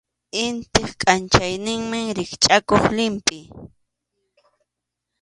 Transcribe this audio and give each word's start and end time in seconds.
Intip 0.45 0.87
kʼanchayninman 1.01 2.05
rikchʼakuq 2.17 2.83
llimpʼi. 2.95 3.39